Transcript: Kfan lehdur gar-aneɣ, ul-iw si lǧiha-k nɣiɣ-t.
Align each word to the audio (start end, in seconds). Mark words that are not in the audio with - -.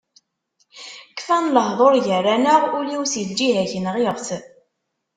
Kfan 1.17 1.45
lehdur 1.55 1.93
gar-aneɣ, 2.05 2.61
ul-iw 2.79 3.03
si 3.11 3.21
lǧiha-k 3.29 3.73
nɣiɣ-t. 3.83 4.27